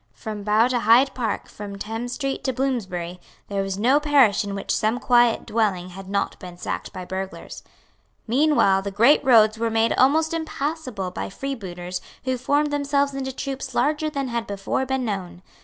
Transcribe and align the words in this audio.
From 0.15 0.41
Bow 0.41 0.67
to 0.69 0.79
Hyde 0.79 1.13
Park, 1.13 1.47
from 1.47 1.77
Thames 1.77 2.13
Street 2.13 2.43
to 2.45 2.53
Bloomsbury, 2.53 3.19
there 3.49 3.61
was 3.61 3.77
no 3.77 3.99
parish 3.99 4.43
in 4.43 4.55
which 4.55 4.75
some 4.75 4.99
quiet 4.99 5.45
dwelling 5.45 5.89
had 5.89 6.09
not 6.09 6.39
been 6.39 6.57
sacked 6.57 6.91
by 6.91 7.05
burglars. 7.05 7.61
Meanwhile 8.25 8.81
the 8.81 8.89
great 8.89 9.23
roads 9.23 9.59
were 9.59 9.69
made 9.69 9.93
almost 9.93 10.33
impassable 10.33 11.11
by 11.11 11.29
freebooters 11.29 12.01
who 12.23 12.39
formed 12.39 12.71
themselves 12.73 13.13
into 13.13 13.31
troops 13.31 13.75
larger 13.75 14.09
than 14.09 14.29
had 14.29 14.47
before 14.47 14.87
been 14.87 15.05
known. 15.05 15.43